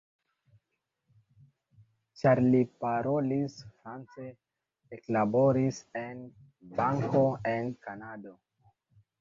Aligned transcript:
Ĉar 2.21 2.41
li 2.55 2.61
parolis 2.85 3.57
france, 3.67 4.27
eklaboris 4.99 5.83
en 6.05 6.27
banko, 6.81 7.25
en 7.57 7.73
Kanado. 7.87 8.39